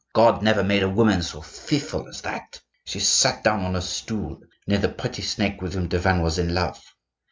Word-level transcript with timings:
God 0.15 0.41
never 0.41 0.63
made 0.63 0.81
a 0.81 0.89
woman 0.89 1.21
so 1.21 1.41
fearful 1.41 2.07
as 2.07 2.21
that. 2.21 2.59
She 2.85 2.99
sat 2.99 3.43
down 3.43 3.59
on 3.63 3.75
a 3.75 3.83
stool 3.83 4.39
near 4.65 4.79
the 4.79 4.89
pretty 4.89 5.21
snake 5.21 5.61
with 5.61 5.75
whom 5.75 5.89
Tavannes 5.89 6.23
was 6.23 6.39
in 6.39 6.55
love. 6.55 6.83